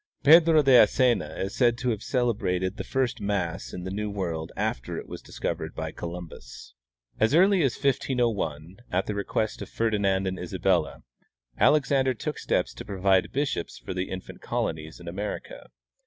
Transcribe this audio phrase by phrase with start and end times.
[0.23, 4.51] Pedro de Asena is said to have celebrated the first mass in the new world
[4.57, 6.73] after it was discovered by Columbus.
[7.19, 11.03] "As early as 1501, at the request of Ferdinand and Isabella,
[11.59, 15.69] Alexander took steps to provide bishojDS for the infant colonies in America.